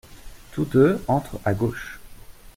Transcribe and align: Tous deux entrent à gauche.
Tous 0.53 0.65
deux 0.65 0.99
entrent 1.07 1.39
à 1.45 1.53
gauche. 1.53 1.99